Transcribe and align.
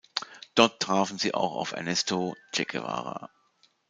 Dort 0.55 0.79
trafen 0.81 1.19
sie 1.19 1.35
auch 1.35 1.51
auf 1.53 1.73
Ernesto 1.73 2.35
„Che“ 2.53 2.65
Guevara. 2.65 3.29